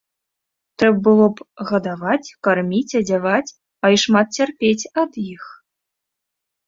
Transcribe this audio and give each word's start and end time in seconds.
Трэба 0.83 0.99
было 1.07 1.25
б 1.39 1.67
гадаваць, 1.71 2.33
карміць, 2.47 2.95
адзяваць, 3.01 3.53
а 3.85 3.95
і 3.97 4.01
шмат 4.05 4.27
цярпець 4.41 4.89
ад 5.03 5.11
іх. 5.33 5.43